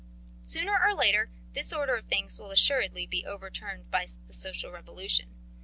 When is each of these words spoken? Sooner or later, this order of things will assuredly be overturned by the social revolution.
Sooner 0.43 0.81
or 0.81 0.95
later, 0.95 1.29
this 1.53 1.71
order 1.71 1.93
of 1.93 2.05
things 2.07 2.39
will 2.39 2.49
assuredly 2.49 3.05
be 3.05 3.23
overturned 3.23 3.91
by 3.91 4.07
the 4.25 4.33
social 4.33 4.71
revolution. 4.71 5.35